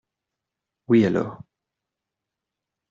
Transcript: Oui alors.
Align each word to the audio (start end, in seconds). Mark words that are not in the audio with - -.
Oui 0.87 1.05
alors. 1.05 1.43